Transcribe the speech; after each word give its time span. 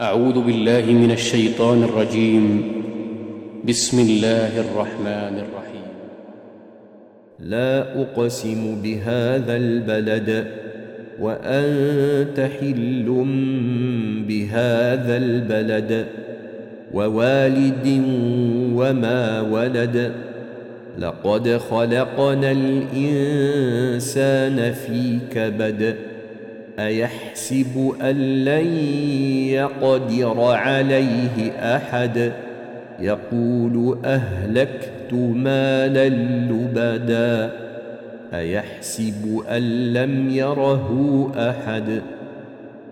أعوذ 0.00 0.40
بالله 0.40 0.92
من 0.92 1.10
الشيطان 1.10 1.82
الرجيم. 1.82 2.62
بسم 3.68 4.00
الله 4.00 4.60
الرحمن 4.60 5.34
الرحيم. 5.44 5.88
لا 7.40 8.00
أقسم 8.02 8.80
بهذا 8.82 9.56
البلد 9.56 10.46
وأنت 11.20 12.50
حل 12.60 13.26
بهذا 14.28 15.16
البلد 15.16 16.06
ووالد 16.94 18.02
وما 18.74 19.40
ولد. 19.40 20.12
لقد 20.98 21.60
خلقنا 21.70 22.50
الإنسان 22.50 24.72
في 24.72 25.18
كبد 25.34 25.96
أيحسب 26.78 27.94
أن 28.02 28.44
لن 28.44 28.66
يقدر 29.48 30.40
عليه 30.40 31.52
أحد؟ 31.58 32.32
يقول 33.00 33.98
أهلكت 34.04 35.12
مالا 35.12 36.08
لبدا. 36.08 37.52
أيحسب 38.34 39.42
أن 39.50 39.92
لم 39.92 40.30
يره 40.30 41.32
أحد؟ 41.36 42.02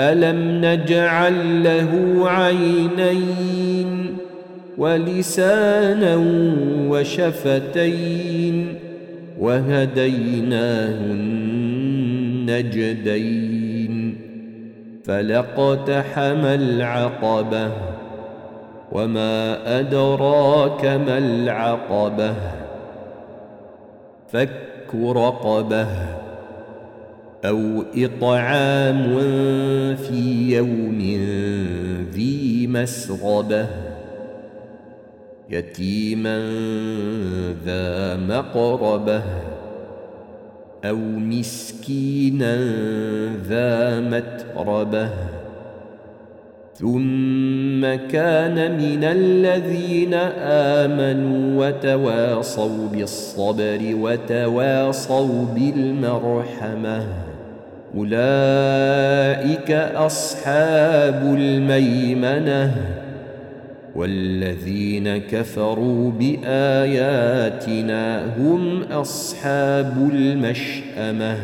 ألم 0.00 0.64
نجعل 0.64 1.64
له 1.64 2.22
عينين 2.30 4.16
ولسانا 4.78 6.16
وشفتين 6.88 8.74
وهديناه 9.40 11.12
النجدين 12.42 14.18
فلقتحم 15.04 16.44
العقبة 16.44 17.72
وما 18.92 19.58
أدراك 19.80 20.84
ما 20.84 21.18
العقبة 21.18 22.34
فك 24.28 24.94
رقبة 24.94 25.86
أو 27.44 27.84
إطعام 27.96 29.16
في 29.96 30.52
يوم 30.56 30.98
ذي 32.12 32.66
مسغبة 32.66 33.66
يتيما 35.50 36.38
ذا 37.64 38.16
مقربة 38.16 39.22
أو 40.84 40.96
مسكينا 40.96 42.56
ذا 43.48 44.00
متربة. 44.00 45.08
ثم 46.74 47.80
كان 48.10 48.78
من 48.78 49.04
الذين 49.04 50.14
آمنوا 50.84 51.66
وتواصوا 51.66 52.88
بالصبر 52.92 53.80
وتواصوا 54.00 55.44
بالمرحمة. 55.54 57.06
أولئك 57.96 59.70
أصحاب 59.94 61.34
الميمنة. 61.38 62.74
والذين 63.94 65.16
كفروا 65.16 66.10
بآياتنا 66.10 67.56
هم 68.36 68.82
أصحاب 68.82 70.10
المشأمة. 70.14 71.36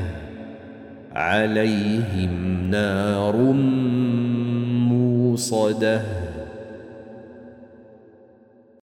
عليهم 1.14 2.30
نار 2.70 3.36
موصدة. 4.88 6.27